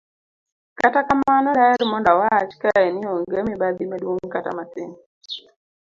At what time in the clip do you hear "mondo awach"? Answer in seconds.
1.91-2.51